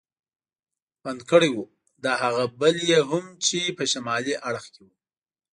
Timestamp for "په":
3.77-3.83